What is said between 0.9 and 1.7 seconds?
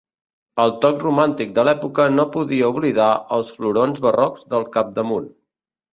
romàntic de